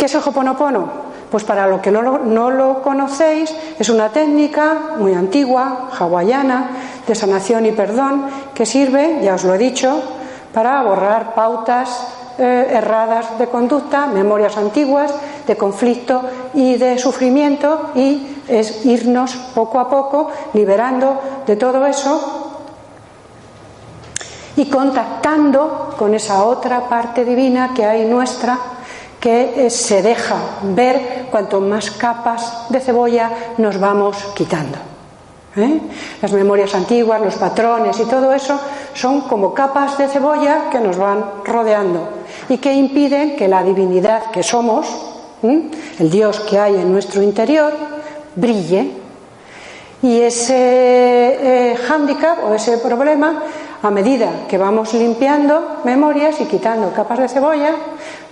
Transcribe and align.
¿Qué 0.00 0.06
es 0.06 0.14
Ho'oponopono? 0.14 0.88
Pues 1.30 1.44
para 1.44 1.66
lo 1.66 1.82
que 1.82 1.90
no 1.90 2.00
lo, 2.00 2.20
no 2.20 2.50
lo 2.50 2.80
conocéis, 2.80 3.54
es 3.78 3.90
una 3.90 4.08
técnica 4.08 4.96
muy 4.96 5.12
antigua, 5.12 5.90
hawaiana, 5.92 6.70
de 7.06 7.14
sanación 7.14 7.66
y 7.66 7.72
perdón, 7.72 8.24
que 8.54 8.64
sirve, 8.64 9.20
ya 9.22 9.34
os 9.34 9.44
lo 9.44 9.52
he 9.52 9.58
dicho, 9.58 10.02
para 10.54 10.82
borrar 10.84 11.34
pautas 11.34 12.08
eh, 12.38 12.68
erradas 12.72 13.38
de 13.38 13.48
conducta, 13.48 14.06
memorias 14.06 14.56
antiguas, 14.56 15.12
de 15.46 15.58
conflicto 15.58 16.22
y 16.54 16.76
de 16.76 16.96
sufrimiento, 16.96 17.90
y 17.94 18.38
es 18.48 18.86
irnos 18.86 19.36
poco 19.54 19.80
a 19.80 19.90
poco 19.90 20.30
liberando 20.54 21.20
de 21.46 21.56
todo 21.56 21.84
eso 21.84 22.56
y 24.56 24.64
contactando 24.64 25.94
con 25.98 26.14
esa 26.14 26.44
otra 26.44 26.88
parte 26.88 27.22
divina 27.22 27.72
que 27.74 27.84
hay 27.84 28.06
nuestra 28.06 28.79
que 29.20 29.66
eh, 29.66 29.70
se 29.70 30.02
deja 30.02 30.36
ver 30.62 31.26
cuanto 31.30 31.60
más 31.60 31.90
capas 31.92 32.66
de 32.70 32.80
cebolla 32.80 33.30
nos 33.58 33.78
vamos 33.78 34.16
quitando. 34.34 34.78
¿eh? 35.56 35.80
Las 36.22 36.32
memorias 36.32 36.74
antiguas, 36.74 37.20
los 37.20 37.34
patrones 37.36 38.00
y 38.00 38.04
todo 38.04 38.32
eso 38.32 38.58
son 38.94 39.22
como 39.22 39.52
capas 39.52 39.98
de 39.98 40.08
cebolla 40.08 40.70
que 40.70 40.80
nos 40.80 40.96
van 40.96 41.24
rodeando 41.44 42.08
y 42.48 42.58
que 42.58 42.72
impiden 42.72 43.36
que 43.36 43.48
la 43.48 43.62
divinidad 43.62 44.30
que 44.30 44.42
somos, 44.42 44.88
el 45.42 46.10
Dios 46.10 46.40
que 46.40 46.58
hay 46.58 46.76
en 46.76 46.92
nuestro 46.92 47.22
interior, 47.22 47.72
brille. 48.34 48.90
Y 50.02 50.20
ese 50.20 50.54
eh, 50.56 51.76
hándicap 51.76 52.44
o 52.44 52.54
ese 52.54 52.78
problema, 52.78 53.42
a 53.82 53.90
medida 53.90 54.46
que 54.48 54.56
vamos 54.56 54.94
limpiando 54.94 55.80
memorias 55.84 56.40
y 56.40 56.46
quitando 56.46 56.92
capas 56.92 57.18
de 57.18 57.28
cebolla, 57.28 57.74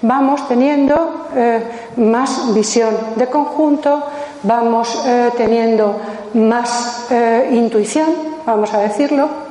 vamos 0.03 0.47
teniendo 0.49 1.29
eh, 1.35 1.63
más 1.97 2.55
visión 2.55 2.95
de 3.17 3.27
conjunto, 3.27 4.05
vamos 4.43 5.03
eh, 5.07 5.31
teniendo 5.37 5.97
más 6.35 7.07
eh, 7.11 7.51
intuición, 7.53 8.09
vamos 8.47 8.73
a 8.75 8.79
decirlo, 8.79 9.49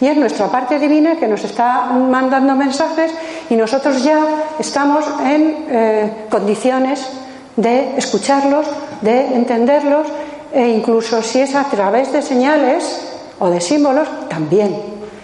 y 0.00 0.06
es 0.06 0.16
nuestra 0.16 0.48
parte 0.48 0.78
divina 0.78 1.16
que 1.16 1.26
nos 1.26 1.44
está 1.44 1.86
mandando 1.86 2.54
mensajes 2.54 3.12
y 3.48 3.54
nosotros 3.54 4.02
ya 4.02 4.20
estamos 4.58 5.04
en 5.24 6.26
condiciones 6.28 7.06
de 7.56 7.96
escucharlos, 7.96 8.66
de 9.00 9.34
entenderlos 9.34 10.06
e 10.52 10.68
incluso 10.68 11.22
si 11.22 11.40
es 11.40 11.54
a 11.54 11.64
través 11.64 12.12
de 12.12 12.20
señales 12.20 13.00
o 13.38 13.48
de 13.48 13.60
símbolos, 13.60 14.08
también. 14.28 14.76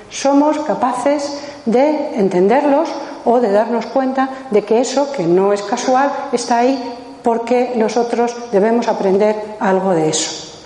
Somos 0.08 0.58
capaces 0.60 1.40
de 1.66 2.18
entenderlos 2.18 2.88
o 3.26 3.40
de 3.40 3.52
darnos 3.52 3.86
cuenta 3.86 4.30
de 4.50 4.62
que 4.62 4.80
eso, 4.80 5.12
que 5.12 5.26
no 5.26 5.52
es 5.52 5.62
casual, 5.62 6.10
está 6.32 6.58
ahí 6.58 6.80
porque 7.22 7.72
nosotros 7.76 8.34
debemos 8.52 8.88
aprender 8.88 9.56
algo 9.60 9.90
de 9.90 10.08
eso. 10.08 10.62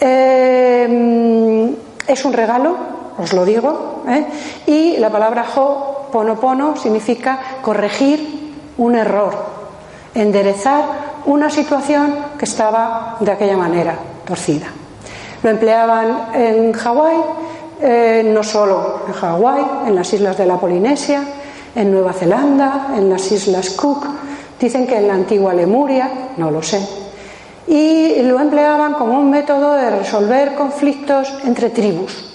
Eh, 0.00 1.74
es 2.06 2.24
un 2.24 2.32
regalo, 2.32 2.76
os 3.18 3.32
lo 3.32 3.44
digo, 3.44 4.02
¿eh? 4.08 4.24
y 4.66 4.96
la 4.98 5.10
palabra 5.10 5.44
ho, 5.56 6.08
ponopono, 6.12 6.76
significa 6.76 7.58
corregir 7.60 8.54
un 8.78 8.94
error, 8.94 9.34
enderezar 10.14 10.84
una 11.26 11.50
situación 11.50 12.14
que 12.38 12.44
estaba 12.44 13.16
de 13.18 13.32
aquella 13.32 13.56
manera, 13.56 13.98
torcida. 14.24 14.66
Lo 15.42 15.50
empleaban 15.50 16.28
en 16.34 16.72
Hawái, 16.72 17.16
eh, 17.80 18.22
no 18.32 18.42
solo 18.42 19.00
en 19.08 19.12
Hawái, 19.12 19.64
en 19.86 19.94
las 19.96 20.12
islas 20.12 20.38
de 20.38 20.46
la 20.46 20.56
Polinesia, 20.56 21.22
en 21.74 21.90
Nueva 21.90 22.12
Zelanda, 22.12 22.94
en 22.96 23.10
las 23.10 23.30
islas 23.32 23.70
Cook, 23.70 24.06
dicen 24.60 24.86
que 24.86 24.96
en 24.96 25.08
la 25.08 25.14
antigua 25.14 25.52
Lemuria, 25.52 26.10
no 26.36 26.50
lo 26.50 26.62
sé, 26.62 26.80
y 27.66 28.22
lo 28.22 28.38
empleaban 28.40 28.94
como 28.94 29.18
un 29.18 29.30
método 29.30 29.74
de 29.74 29.90
resolver 29.90 30.54
conflictos 30.54 31.32
entre 31.44 31.70
tribus. 31.70 32.34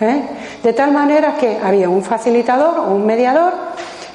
¿eh? 0.00 0.22
De 0.62 0.72
tal 0.72 0.92
manera 0.92 1.36
que 1.36 1.58
había 1.62 1.88
un 1.88 2.02
facilitador 2.02 2.78
o 2.78 2.94
un 2.94 3.04
mediador 3.04 3.52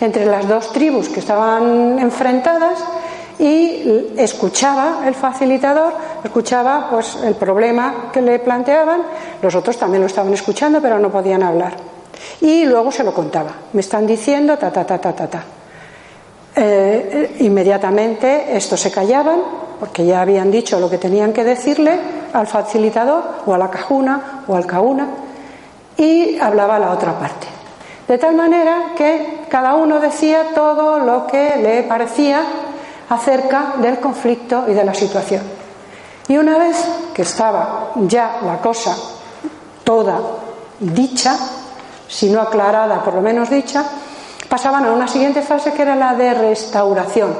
entre 0.01 0.25
las 0.25 0.47
dos 0.47 0.71
tribus 0.71 1.09
que 1.09 1.19
estaban 1.19 1.99
enfrentadas 1.99 2.79
y 3.37 4.13
escuchaba 4.17 5.01
el 5.05 5.15
facilitador, 5.15 5.93
escuchaba 6.23 6.89
pues 6.89 7.17
el 7.23 7.35
problema 7.35 8.09
que 8.11 8.21
le 8.21 8.39
planteaban, 8.39 9.01
los 9.41 9.55
otros 9.55 9.77
también 9.77 10.01
lo 10.01 10.07
estaban 10.07 10.33
escuchando 10.33 10.81
pero 10.81 10.99
no 10.99 11.09
podían 11.09 11.43
hablar. 11.43 11.98
Y 12.41 12.65
luego 12.65 12.91
se 12.91 13.03
lo 13.03 13.13
contaba. 13.13 13.51
Me 13.73 13.81
están 13.81 14.05
diciendo 14.05 14.57
ta 14.57 14.71
ta 14.71 14.85
ta 14.85 14.97
ta 14.99 15.13
ta 15.13 15.27
ta. 15.27 15.43
Eh, 16.55 17.37
inmediatamente 17.39 18.55
estos 18.55 18.79
se 18.79 18.91
callaban 18.91 19.39
porque 19.79 20.05
ya 20.05 20.21
habían 20.21 20.51
dicho 20.51 20.79
lo 20.79 20.89
que 20.89 20.97
tenían 20.97 21.31
que 21.31 21.43
decirle 21.43 21.97
al 22.33 22.47
facilitador 22.47 23.23
o 23.45 23.53
a 23.53 23.57
la 23.57 23.69
cajuna 23.69 24.43
o 24.47 24.55
al 24.55 24.65
cauna 24.65 25.07
y 25.97 26.37
hablaba 26.39 26.79
la 26.79 26.91
otra 26.91 27.17
parte. 27.17 27.47
De 28.07 28.17
tal 28.17 28.35
manera 28.35 28.93
que 28.97 29.45
cada 29.47 29.75
uno 29.75 29.99
decía 29.99 30.47
todo 30.55 30.99
lo 30.99 31.27
que 31.27 31.55
le 31.57 31.83
parecía 31.83 32.41
acerca 33.09 33.75
del 33.77 33.99
conflicto 33.99 34.65
y 34.67 34.73
de 34.73 34.83
la 34.83 34.93
situación. 34.93 35.43
Y 36.27 36.37
una 36.37 36.57
vez 36.57 36.77
que 37.13 37.21
estaba 37.21 37.91
ya 37.95 38.39
la 38.43 38.57
cosa 38.57 38.95
toda 39.83 40.19
dicha, 40.79 41.37
si 42.09 42.29
no 42.29 42.41
aclarada, 42.41 43.03
por 43.03 43.13
lo 43.13 43.21
menos 43.21 43.49
dicha, 43.49 43.85
pasaban 44.49 44.83
a 44.85 44.91
una 44.91 45.07
siguiente 45.07 45.41
fase 45.41 45.71
que 45.71 45.83
era 45.83 45.95
la 45.95 46.15
de 46.15 46.33
restauración, 46.33 47.33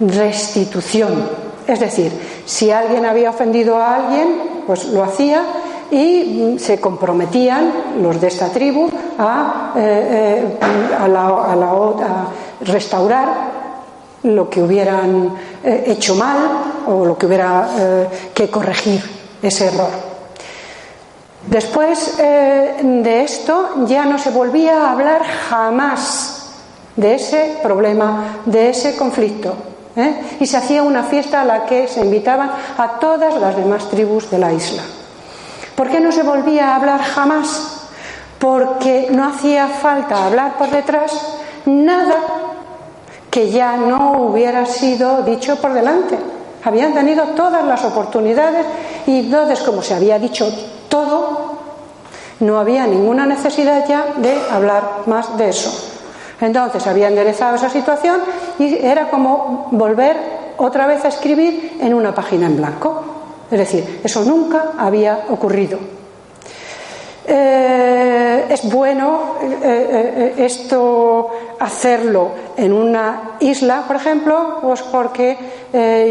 restitución. 0.00 1.28
Es 1.66 1.80
decir, 1.80 2.12
si 2.46 2.70
alguien 2.70 3.04
había 3.04 3.30
ofendido 3.30 3.76
a 3.76 3.96
alguien, 3.96 4.62
pues 4.66 4.86
lo 4.86 5.02
hacía 5.02 5.42
y 5.90 6.56
se 6.58 6.80
comprometían 6.80 7.72
los 8.00 8.20
de 8.20 8.28
esta 8.28 8.48
tribu 8.48 8.88
a, 9.18 9.72
eh, 9.76 10.56
eh, 10.60 10.96
a, 10.98 11.08
la, 11.08 11.26
a, 11.26 11.56
la, 11.56 11.70
a 11.70 12.28
restaurar 12.60 13.28
lo 14.22 14.48
que 14.48 14.62
hubieran 14.62 15.34
eh, 15.64 15.84
hecho 15.88 16.14
mal 16.14 16.38
o 16.86 17.04
lo 17.04 17.18
que 17.18 17.26
hubiera 17.26 17.68
que 18.32 18.48
corregir 18.48 19.02
ese 19.42 19.66
error. 19.66 20.07
Después 21.50 22.18
eh, 22.18 22.76
de 22.82 23.22
esto 23.22 23.86
ya 23.86 24.04
no 24.04 24.18
se 24.18 24.30
volvía 24.30 24.82
a 24.82 24.92
hablar 24.92 25.22
jamás 25.48 26.50
de 26.94 27.14
ese 27.14 27.56
problema, 27.62 28.40
de 28.44 28.68
ese 28.68 28.96
conflicto. 28.96 29.54
¿eh? 29.96 30.36
Y 30.40 30.46
se 30.46 30.58
hacía 30.58 30.82
una 30.82 31.04
fiesta 31.04 31.40
a 31.40 31.44
la 31.44 31.64
que 31.64 31.88
se 31.88 32.00
invitaban 32.00 32.50
a 32.76 32.98
todas 32.98 33.34
las 33.40 33.56
demás 33.56 33.88
tribus 33.88 34.30
de 34.30 34.38
la 34.38 34.52
isla. 34.52 34.82
¿Por 35.74 35.88
qué 35.88 36.00
no 36.00 36.12
se 36.12 36.22
volvía 36.22 36.70
a 36.70 36.76
hablar 36.76 37.00
jamás? 37.02 37.86
Porque 38.38 39.08
no 39.10 39.26
hacía 39.26 39.68
falta 39.68 40.26
hablar 40.26 40.58
por 40.58 40.70
detrás 40.70 41.12
nada 41.64 42.16
que 43.30 43.50
ya 43.50 43.76
no 43.76 44.22
hubiera 44.22 44.66
sido 44.66 45.22
dicho 45.22 45.56
por 45.56 45.72
delante. 45.72 46.18
Habían 46.64 46.92
tenido 46.92 47.24
todas 47.28 47.64
las 47.64 47.84
oportunidades 47.84 48.66
y 49.06 49.20
entonces, 49.20 49.60
como 49.60 49.82
se 49.82 49.94
había 49.94 50.18
dicho 50.18 50.52
todo, 50.88 51.37
no 52.40 52.58
había 52.58 52.86
ninguna 52.86 53.26
necesidad 53.26 53.86
ya 53.88 54.14
de 54.16 54.34
hablar 54.50 55.02
más 55.06 55.36
de 55.36 55.48
eso. 55.48 55.70
Entonces 56.40 56.86
había 56.86 57.08
enderezado 57.08 57.56
esa 57.56 57.68
situación 57.68 58.20
y 58.58 58.76
era 58.76 59.10
como 59.10 59.68
volver 59.72 60.16
otra 60.58 60.86
vez 60.86 61.04
a 61.04 61.08
escribir 61.08 61.78
en 61.80 61.94
una 61.94 62.14
página 62.14 62.46
en 62.46 62.56
blanco. 62.56 63.02
Es 63.50 63.58
decir, 63.58 64.00
eso 64.04 64.24
nunca 64.24 64.72
había 64.78 65.24
ocurrido. 65.30 65.78
Eh, 67.30 68.46
es 68.48 68.72
bueno 68.72 69.34
eh, 69.42 69.58
eh, 69.62 70.34
esto 70.38 71.28
hacerlo 71.60 72.30
en 72.56 72.72
una 72.72 73.36
isla, 73.40 73.84
por 73.86 73.96
ejemplo, 73.96 74.60
pues 74.62 74.80
porque 74.82 75.36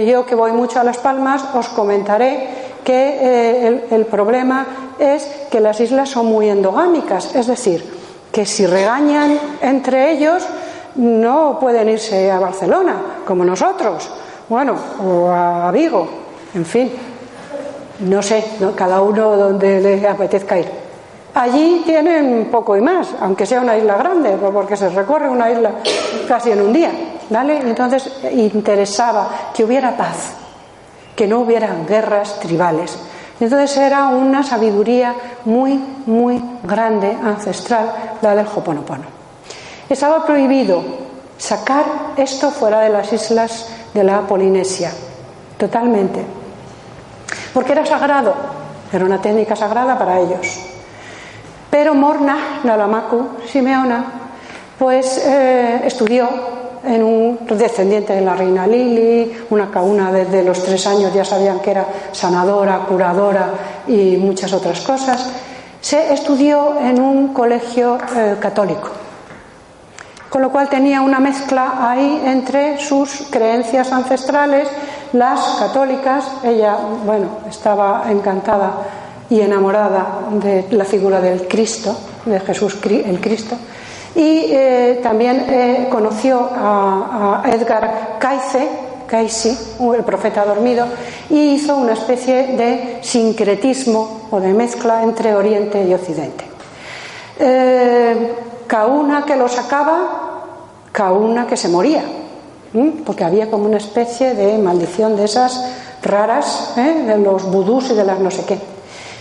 yo 0.06 0.24
que 0.28 0.36
voy 0.36 0.52
mucho 0.52 0.80
a 0.80 0.84
Las 0.84 1.00
Palmas 1.00 1.44
os 1.56 1.70
comentaré 1.70 2.48
que 2.84 3.68
el, 3.68 3.84
el, 3.90 4.06
problema 4.06 4.87
es 5.00 5.24
que 5.52 5.60
las 5.60 5.80
islas 5.80 6.10
son 6.10 6.28
muy 6.28 6.50
endogámicas, 6.50 7.36
es 7.36 7.48
decir, 7.48 7.84
que 8.32 8.46
si 8.46 8.66
regañan 8.66 9.40
entre 9.62 10.12
ellos 10.12 10.44
no 10.96 11.58
pueden 11.60 11.90
irse 11.90 12.32
a 12.32 12.40
Barcelona, 12.40 12.96
como 13.26 13.46
nosotros, 13.46 14.10
bueno, 14.50 14.76
o 15.04 15.30
a 15.30 15.72
Vigo, 15.72 16.08
en 16.54 16.66
fin, 16.66 16.92
no 18.00 18.22
sé, 18.22 18.44
cada 18.76 19.02
uno 19.02 19.36
donde 19.36 19.80
le 19.80 20.08
apetezca 20.08 20.60
ir. 20.60 20.88
Allí 21.34 21.84
tienen 21.86 22.50
poco 22.52 22.76
y 22.76 22.82
más, 22.82 23.10
aunque 23.20 23.46
sea 23.46 23.62
una 23.62 23.78
isla 23.78 23.96
grande, 23.96 24.38
porque 24.52 24.76
se 24.76 24.90
recorre 24.90 25.30
una 25.30 25.52
isla 25.52 25.72
casi 26.28 26.52
en 26.52 26.62
un 26.62 26.74
día, 26.74 26.90
¿vale? 27.30 27.60
Entonces 27.60 28.12
interesaba 28.32 29.30
que 29.54 29.64
hubiera 29.64 29.96
paz, 29.96 30.34
que 31.16 31.28
no 31.28 31.42
hubiera 31.42 31.76
guerras 31.88 32.40
tribales. 32.40 32.98
Entonces 33.40 33.78
era 33.78 34.08
una 34.08 34.44
sabiduría 34.44 35.14
muy, 35.46 35.74
muy 36.06 36.44
grande, 36.64 37.16
ancestral, 37.24 38.18
la 38.22 38.36
del 38.36 38.48
Hoponopono. 38.48 39.04
Estaba 39.88 40.26
prohibido 40.26 40.84
sacar 41.38 41.86
esto 42.18 42.50
fuera 42.52 42.82
de 42.82 42.90
las 42.90 43.14
islas 43.14 43.68
de 43.94 44.04
la 44.04 44.22
Polinesia, 44.22 44.92
totalmente, 45.58 46.24
porque 47.54 47.74
era 47.74 47.86
sagrado, 47.86 48.34
era 48.92 49.06
una 49.06 49.22
técnica 49.22 49.56
sagrada 49.56 49.98
para 49.98 50.20
ellos. 50.20 50.60
Pero 51.70 51.94
Morna 51.94 52.60
Nalamaku 52.64 53.28
Simeona 53.46 54.06
pues 54.78 55.18
eh, 55.26 55.82
estudió 55.86 56.57
en 56.84 57.04
un 57.04 57.40
descendiente 57.50 58.14
de 58.14 58.22
la 58.22 58.36
reina 58.36 58.68
Lili, 58.68 59.32
una 59.50 59.70
cauna 59.70 60.12
desde 60.12 60.44
los 60.44 60.64
tres 60.64 60.86
años 60.88 61.14
ya 61.14 61.26
sabían 61.26 61.60
que 61.60 61.72
era 61.72 61.86
sanadora, 62.12 62.80
curadora 62.88 63.50
y 63.88 64.18
muchas 64.18 64.54
otras 64.54 64.82
cosas. 64.82 65.30
Se 65.82 66.14
estudió 66.14 66.80
en 66.80 67.00
un 67.00 67.34
colegio 67.34 67.98
eh, 68.16 68.36
católico, 68.40 68.90
con 70.30 70.42
lo 70.42 70.52
cual 70.52 70.70
tenía 70.70 71.02
una 71.02 71.20
mezcla 71.20 71.90
ahí 71.90 72.22
entre 72.26 72.80
sus 72.80 73.28
creencias 73.30 73.92
ancestrales, 73.92 74.68
las 75.14 75.40
católicas, 75.60 76.26
ella, 76.44 76.78
bueno, 77.06 77.28
estaba 77.50 78.06
encantada 78.10 78.74
y 79.30 79.42
enamorada 79.42 80.28
de 80.32 80.66
la 80.72 80.86
figura 80.86 81.22
del 81.22 81.48
Cristo, 81.48 81.96
de 82.26 82.40
Jesús 82.40 82.78
el 82.84 83.20
Cristo, 83.20 83.56
y 84.16 84.46
eh, 84.50 85.00
también 85.04 85.46
eh, 85.50 85.88
conoció 85.90 86.50
a, 86.52 87.44
Edgar 87.46 88.18
Cayce, 88.20 88.68
Cayce, 89.08 89.58
el 89.96 90.04
profeta 90.04 90.46
dormido, 90.46 90.86
y 91.30 91.56
hizo 91.56 91.78
una 91.78 91.94
especie 91.94 92.48
de 92.58 93.00
sincretismo 93.02 94.28
o 94.32 94.40
de 94.40 94.54
mezcla 94.54 95.04
entre 95.04 95.36
Oriente 95.36 95.84
y 95.84 95.94
Occidente. 95.94 96.46
Eh, 97.40 98.34
Kauna 98.66 99.24
que 99.26 99.36
lo 99.36 99.48
sacaba, 99.48 100.44
Kauna 100.92 101.48
que 101.48 101.56
se 101.56 101.70
moría, 101.70 102.04
porque 103.06 103.24
había 103.24 103.50
como 103.50 103.66
una 103.66 103.78
especie 103.78 104.34
de 104.34 104.58
maldición 104.58 105.16
de 105.16 105.26
esas 105.26 105.64
raras, 106.02 106.74
de 106.76 107.18
los 107.18 107.44
vudús 107.44 107.92
y 107.92 107.94
de 107.94 108.04
las 108.04 108.20
no 108.20 108.30
sé 108.32 108.44
qué. 108.46 108.60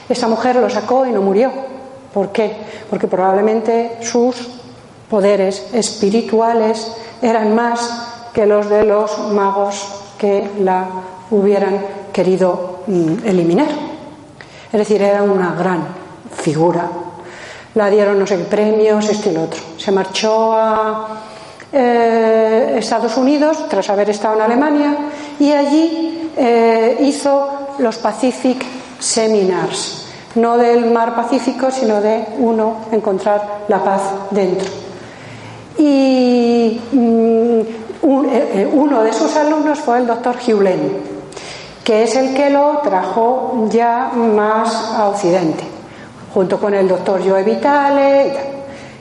Esa 0.09 0.29
mujer 0.29 0.57
lo 0.57 0.71
sacó 0.71 1.07
y 1.07 1.11
no 1.11 1.21
murió. 1.21 1.51
¿Por 2.13 2.31
qué? 2.31 2.57
Porque 2.89 3.07
probablemente 3.07 3.99
sus 4.01 4.56
poderes 5.09 5.67
espirituales 5.73 6.93
eran 7.23 7.55
más 7.55 7.91
que 8.33 8.47
los 8.47 8.69
de 8.69 8.85
los 8.85 9.33
magos 9.33 9.87
que 10.19 10.49
la 10.61 10.87
hubieran 11.31 11.81
querido 12.13 12.81
mm, 12.87 13.27
eliminar. 13.27 13.69
Es 14.73 14.79
decir, 14.79 15.03
era 15.03 15.23
una 15.23 15.55
gran 15.55 15.87
figura. 16.35 16.89
La 17.75 17.91
dieron 17.91 18.19
no 18.19 18.27
sé 18.27 18.37
qué 18.39 18.45
premios, 18.45 19.09
este 19.09 19.31
y 19.31 19.35
lo 19.35 19.45
otro. 19.45 19.61
Se 19.77 19.93
marchó 19.93 20.53
a 20.53 21.09
eh, 21.73 22.77
Estados 22.79 23.17
Unidos 23.17 23.69
tras 23.69 23.89
haber 23.91 24.11
estado 24.11 24.37
en 24.37 24.43
Alemania 24.43 24.97
y 25.39 25.53
allí 25.53 26.31
eh, 26.37 26.99
hizo 27.01 27.75
los 27.79 27.97
Pacific 27.99 28.65
Seminars, 28.99 30.07
no 30.37 30.57
del 30.57 30.91
mar 30.91 31.15
Pacífico, 31.15 31.71
sino 31.71 32.01
de 32.01 32.25
uno 32.39 32.87
encontrar 32.93 33.65
la 33.69 33.83
paz 33.83 34.03
dentro. 34.31 34.86
Y 35.79 36.81
mm, 36.93 37.61
eh, 37.61 38.51
eh, 38.55 38.71
uno 38.73 39.03
de 39.03 39.13
sus 39.13 39.35
alumnos 39.37 39.79
fue 39.81 39.99
el 39.99 40.07
doctor 40.07 40.37
Hewlett, 40.45 40.81
que 41.85 42.05
es 42.05 42.17
el 42.17 42.35
que 42.35 42.51
lo 42.51 42.79
trajo 42.83 43.67
ya 43.71 44.11
más 44.15 44.93
a 44.93 45.09
Occidente, 45.09 45.65
junto 46.33 46.59
con 46.59 46.75
el 46.75 46.89
doctor 46.89 47.21
Joe 47.27 47.43
Vitale. 47.43 48.57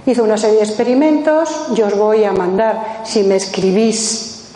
Hizo 0.06 0.24
una 0.24 0.38
serie 0.38 0.58
de 0.58 0.64
experimentos, 0.64 1.74
yo 1.74 1.88
os 1.88 1.98
voy 1.98 2.24
a 2.24 2.32
mandar, 2.32 3.02
si 3.04 3.24
me 3.24 3.38
escribís 3.38 4.54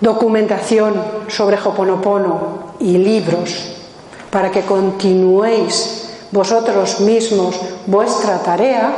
documentación 0.00 0.94
sobre 1.28 1.58
Hoponopono 1.58 2.74
y 2.80 2.98
libros 2.98 3.74
para 4.30 4.50
que 4.50 4.62
continuéis 4.62 6.10
vosotros 6.30 7.00
mismos 7.00 7.60
vuestra 7.86 8.38
tarea, 8.38 8.92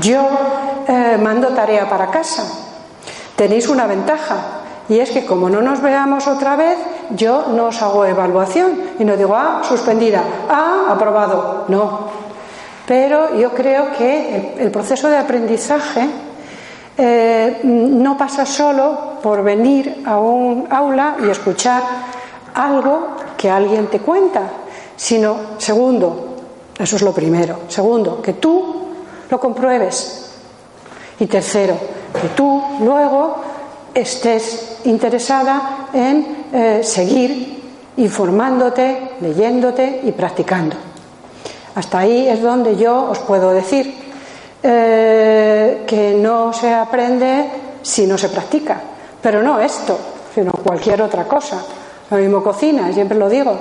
yo 0.00 0.26
eh, 0.88 1.18
mando 1.20 1.48
tarea 1.48 1.88
para 1.88 2.10
casa. 2.10 2.44
Tenéis 3.36 3.68
una 3.68 3.86
ventaja 3.86 4.36
y 4.88 4.98
es 4.98 5.10
que 5.10 5.24
como 5.24 5.48
no 5.48 5.62
nos 5.62 5.80
veamos 5.80 6.26
otra 6.26 6.56
vez, 6.56 6.78
yo 7.10 7.46
no 7.48 7.66
os 7.66 7.80
hago 7.80 8.04
evaluación 8.04 8.78
y 8.98 9.04
no 9.04 9.16
digo, 9.16 9.34
ah, 9.34 9.62
suspendida, 9.66 10.22
ah, 10.48 10.86
aprobado. 10.90 11.64
No. 11.68 12.24
Pero 12.86 13.34
yo 13.36 13.54
creo 13.54 13.92
que 13.96 14.54
el, 14.58 14.70
proceso 14.70 15.08
de 15.08 15.16
aprendizaje 15.16 16.06
eh, 16.98 17.60
no 17.64 18.16
pasa 18.18 18.44
solo 18.44 19.14
por 19.22 19.42
venir 19.42 20.02
a 20.06 20.18
un 20.18 20.68
aula 20.70 21.16
y 21.24 21.30
escuchar 21.30 21.82
algo 22.52 23.16
que 23.38 23.50
alguien 23.50 23.86
te 23.86 24.00
cuenta, 24.00 24.42
sino, 24.96 25.36
segundo, 25.56 26.36
eso 26.78 26.96
es 26.96 27.02
lo 27.02 27.12
primero, 27.12 27.60
segundo, 27.68 28.20
que 28.20 28.34
tú 28.34 28.88
lo 29.30 29.40
compruebes. 29.40 30.23
Y 31.18 31.26
tercero, 31.26 31.76
que 32.20 32.28
tú 32.28 32.62
luego 32.80 33.36
estés 33.94 34.80
interesada 34.84 35.88
en 35.92 36.46
eh, 36.52 36.80
seguir 36.82 37.62
informándote, 37.96 39.12
leyéndote 39.20 40.00
y 40.04 40.12
practicando. 40.12 40.76
Hasta 41.74 42.00
ahí 42.00 42.28
es 42.28 42.42
donde 42.42 42.76
yo 42.76 43.10
os 43.10 43.18
puedo 43.20 43.52
decir 43.52 43.94
eh, 44.62 45.84
que 45.86 46.14
no 46.14 46.52
se 46.52 46.72
aprende 46.72 47.50
si 47.82 48.06
no 48.06 48.16
se 48.16 48.28
practica, 48.28 48.80
pero 49.20 49.42
no 49.42 49.60
esto, 49.60 49.98
sino 50.34 50.52
cualquier 50.52 51.02
otra 51.02 51.24
cosa. 51.24 51.62
Lo 52.10 52.16
mismo 52.16 52.42
cocina, 52.42 52.92
siempre 52.92 53.18
lo 53.18 53.28
digo. 53.28 53.56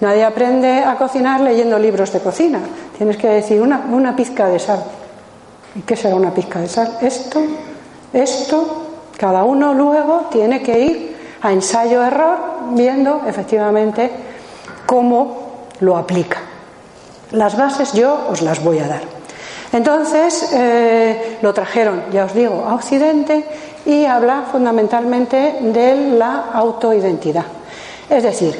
Nadie 0.00 0.24
aprende 0.24 0.84
a 0.84 0.96
cocinar 0.96 1.40
leyendo 1.40 1.78
libros 1.78 2.12
de 2.12 2.20
cocina. 2.20 2.60
Tienes 2.96 3.16
que 3.16 3.28
decir 3.28 3.60
una, 3.60 3.84
una 3.90 4.14
pizca 4.14 4.46
de 4.46 4.58
sal. 4.58 4.82
¿Y 5.74 5.82
qué 5.82 5.96
será 5.96 6.16
una 6.16 6.32
pizca 6.32 6.60
de 6.60 6.68
sal? 6.68 6.98
Esto, 7.00 7.40
esto, 8.12 8.86
cada 9.16 9.44
uno 9.44 9.74
luego 9.74 10.28
tiene 10.30 10.62
que 10.62 10.78
ir 10.78 11.16
a 11.42 11.52
ensayo-error 11.52 12.38
viendo 12.72 13.22
efectivamente 13.26 14.10
cómo 14.86 15.66
lo 15.80 15.96
aplica. 15.96 16.38
Las 17.32 17.56
bases 17.56 17.92
yo 17.92 18.28
os 18.30 18.42
las 18.42 18.62
voy 18.62 18.78
a 18.78 18.88
dar. 18.88 19.02
Entonces 19.72 20.50
eh, 20.52 21.38
lo 21.42 21.52
trajeron, 21.52 22.04
ya 22.10 22.24
os 22.24 22.34
digo, 22.34 22.64
a 22.66 22.74
Occidente 22.74 23.44
y 23.84 24.06
habla 24.06 24.44
fundamentalmente 24.50 25.58
de 25.60 26.12
la 26.16 26.46
autoidentidad. 26.52 27.44
Es 28.08 28.22
decir, 28.22 28.58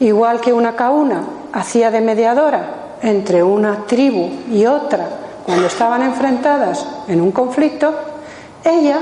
igual 0.00 0.40
que 0.40 0.52
una 0.52 0.76
cauna 0.76 1.24
hacía 1.52 1.90
de 1.90 2.02
mediadora 2.02 2.96
entre 3.02 3.42
una 3.42 3.86
tribu 3.86 4.28
y 4.52 4.66
otra 4.66 5.08
cuando 5.46 5.68
estaban 5.68 6.02
enfrentadas 6.02 6.84
en 7.06 7.20
un 7.20 7.30
conflicto, 7.30 7.94
ella, 8.64 8.98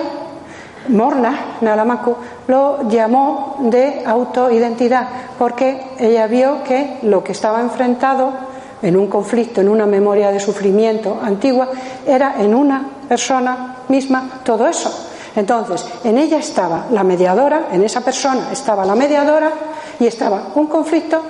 Morna 0.89 1.57
Nalamaku, 1.63 2.15
lo 2.49 2.87
llamó 2.91 3.57
de 3.61 4.03
autoidentidad, 4.05 5.09
porque 5.39 5.93
ella 5.99 6.27
vio 6.27 6.63
que 6.63 6.99
lo 7.03 7.25
que 7.25 7.33
estaba 7.33 7.63
enfrentado 7.63 8.33
en 8.83 8.95
un 8.95 9.07
conflicto, 9.09 9.63
en 9.63 9.71
una 9.71 9.87
memoria 9.87 10.31
de 10.31 10.39
sufrimiento 10.39 11.19
antigua, 11.23 11.71
era 12.07 12.35
en 12.39 12.55
una 12.55 12.91
persona 13.09 13.77
misma 13.89 14.43
todo 14.45 14.69
eso. 14.69 14.93
Entonces, 15.35 15.87
en 16.05 16.19
ella 16.19 16.37
estaba 16.37 16.87
la 16.91 17.03
mediadora, 17.03 17.69
en 17.73 17.83
esa 17.83 18.03
persona 18.03 18.53
estaba 18.53 18.85
la 18.85 18.95
mediadora 18.95 19.51
y 19.99 20.07
estaba 20.07 20.49
un 20.55 20.67
conflicto 20.67 21.23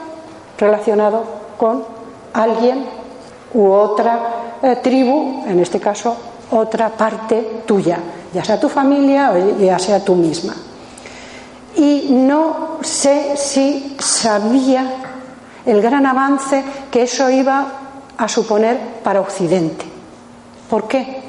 relacionado 0.58 1.24
con 1.56 1.84
alguien 2.32 3.03
u 3.54 3.70
otra 3.70 4.58
eh, 4.62 4.76
tribu, 4.82 5.44
en 5.46 5.60
este 5.60 5.80
caso 5.80 6.16
otra 6.50 6.90
parte 6.90 7.62
tuya, 7.66 7.98
ya 8.32 8.44
sea 8.44 8.60
tu 8.60 8.68
familia 8.68 9.32
o 9.32 9.58
ya 9.58 9.78
sea 9.78 10.04
tú 10.04 10.14
misma. 10.14 10.54
Y 11.76 12.08
no 12.10 12.78
sé 12.82 13.36
si 13.36 13.96
sabía 13.98 14.84
el 15.66 15.80
gran 15.80 16.06
avance 16.06 16.62
que 16.90 17.02
eso 17.02 17.30
iba 17.30 17.66
a 18.16 18.28
suponer 18.28 18.78
para 19.02 19.20
Occidente. 19.20 19.84
¿Por 20.68 20.86
qué? 20.86 21.22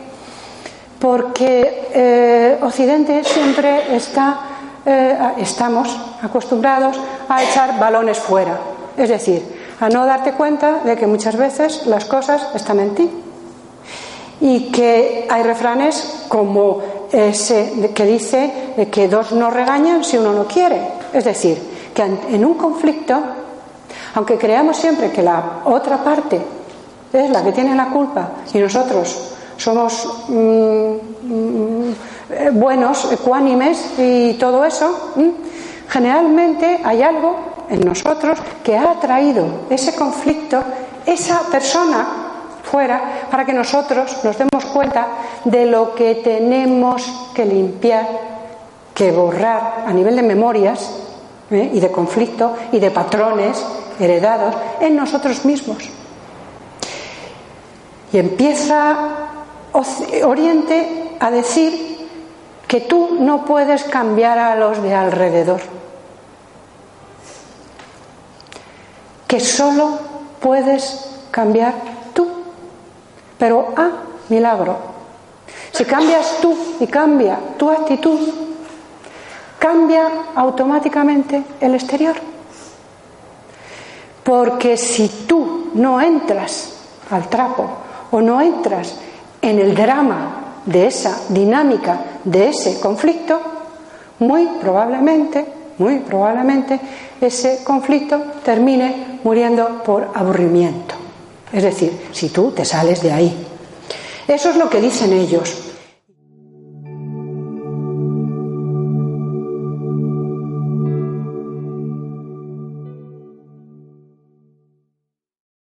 Porque 1.00 1.90
eh, 1.94 2.60
Occidente 2.62 3.24
siempre 3.24 3.96
está, 3.96 4.40
eh, 4.86 5.18
estamos 5.38 5.90
acostumbrados 6.22 7.00
a 7.28 7.44
echar 7.44 7.80
balones 7.80 8.20
fuera, 8.20 8.58
es 8.96 9.10
decir, 9.10 9.55
a 9.80 9.90
no 9.90 10.06
darte 10.06 10.34
cuenta 10.34 10.82
de 10.84 10.96
que 10.96 11.08
muchas 11.08 11.36
veces 11.36 11.86
las 11.86 12.06
cosas 12.06 12.48
están 12.56 12.80
en 12.80 12.96
ti. 12.96 13.10
Y 14.42 14.72
que 14.72 15.28
hay 15.30 15.44
refranes 15.44 16.26
como 16.28 16.82
ese 17.12 17.92
que 17.94 18.06
dice 18.06 18.52
que 18.92 19.08
dos 19.08 19.32
no 19.32 19.50
regañan 19.50 20.04
si 20.04 20.18
uno 20.18 20.34
no 20.34 20.46
quiere, 20.46 20.82
es 21.14 21.24
decir, 21.24 21.58
que 21.94 22.04
en 22.04 22.44
un 22.44 22.56
conflicto, 22.56 23.18
aunque 24.16 24.38
creamos 24.38 24.76
siempre 24.78 25.12
que 25.12 25.24
la 25.24 25.62
otra 25.64 26.04
parte 26.04 26.42
es 27.14 27.30
la 27.30 27.44
que 27.44 27.54
tiene 27.54 27.74
la 27.76 27.90
culpa 27.90 28.30
y 28.54 28.60
nosotros 28.60 29.32
somos 29.58 30.26
mm, 30.28 30.94
mm, 31.24 31.96
buenos, 32.54 33.12
ecuánimes 33.12 33.94
y 33.98 34.34
todo 34.34 34.66
eso, 34.66 35.14
generalmente 35.88 36.82
hay 36.84 37.02
algo 37.02 37.55
en 37.70 37.82
nosotros 37.82 38.40
que 38.64 38.78
ha 38.78 39.00
traído 39.00 39.46
ese 39.70 39.96
conflicto, 39.96 40.64
esa 41.06 41.42
persona 41.52 42.08
fuera, 42.64 43.28
para 43.30 43.46
que 43.46 43.54
nosotros 43.54 44.24
nos 44.24 44.38
demos 44.38 44.66
cuenta 44.66 45.08
de 45.46 45.66
lo 45.66 45.94
que 45.96 46.16
tenemos 46.16 47.04
que 47.34 47.46
limpiar, 47.46 48.08
que 48.94 49.12
borrar 49.12 49.86
a 49.86 49.94
nivel 49.94 50.16
de 50.16 50.24
memorias 50.24 50.90
¿eh? 51.52 51.70
y 51.74 51.80
de 51.80 51.92
conflicto 51.92 52.56
y 52.72 52.80
de 52.80 52.92
patrones 52.92 53.64
heredados 54.00 54.56
en 54.80 54.96
nosotros 54.96 55.46
mismos. 55.46 55.90
Y 58.12 58.18
empieza 58.18 59.26
Oriente 60.24 61.18
a 61.20 61.30
decir 61.32 62.08
que 62.68 62.82
tú 62.82 63.18
no 63.20 63.44
puedes 63.44 63.84
cambiar 63.84 64.40
a 64.40 64.56
los 64.56 64.82
de 64.82 64.94
alrededor, 64.94 65.60
que 69.28 69.40
solo 69.40 70.00
puedes 70.40 71.10
cambiar 71.32 71.74
tú. 72.14 72.28
Pero, 73.38 73.74
ah, 73.76 73.92
milagro, 74.30 74.78
si 75.72 75.86
cambias 75.86 76.38
tú 76.42 76.56
y 76.80 76.88
cambia 76.88 77.38
tu 77.58 77.70
actitud, 77.70 78.20
cambia 79.60 80.08
automáticamente 80.36 81.44
el 81.60 81.76
exterior. 81.76 82.16
Porque 84.24 84.78
si 84.78 85.08
tú 85.28 85.72
no 85.74 86.00
entras 86.02 86.74
al 87.12 87.28
trapo 87.30 87.68
o 88.12 88.22
no 88.22 88.42
entras 88.42 88.96
en 89.42 89.60
el 89.60 89.76
drama 89.76 90.62
de 90.66 90.88
esa 90.88 91.20
dinámica, 91.30 92.00
de 92.24 92.50
ese 92.50 92.80
conflicto, 92.80 93.40
muy 94.20 94.48
probablemente, 94.62 95.46
muy 95.78 96.00
probablemente 96.00 96.80
ese 97.20 97.64
conflicto 97.64 98.22
termine 98.44 99.20
muriendo 99.24 99.84
por 99.84 100.10
aburrimiento. 100.14 100.96
Es 101.52 101.64
decir, 101.64 102.08
si 102.12 102.30
tú 102.30 102.52
te 102.52 102.66
sales 102.66 103.02
de 103.02 103.12
ahí. 103.12 103.48
Eso 104.28 104.50
es 104.50 104.56
lo 104.56 104.70
que 104.70 104.82
dicen 104.82 105.14
ellos. 105.14 105.65